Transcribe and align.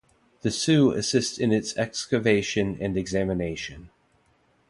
The 0.41 0.49
Sioux 0.49 0.93
assist 0.93 1.37
in 1.39 1.51
its 1.51 1.77
excavation 1.77 2.75
and 2.81 2.97
examination. 2.97 3.91